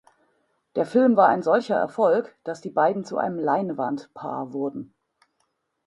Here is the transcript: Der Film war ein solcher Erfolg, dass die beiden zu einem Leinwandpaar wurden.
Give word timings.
Der 0.75 0.87
Film 0.87 1.15
war 1.15 1.27
ein 1.29 1.43
solcher 1.43 1.75
Erfolg, 1.75 2.35
dass 2.43 2.59
die 2.59 2.71
beiden 2.71 3.05
zu 3.05 3.19
einem 3.19 3.37
Leinwandpaar 3.37 4.51
wurden. 4.51 4.95